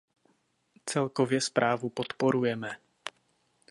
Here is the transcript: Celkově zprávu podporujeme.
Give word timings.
Celkově 0.89 1.41
zprávu 1.41 1.89
podporujeme. 1.89 2.77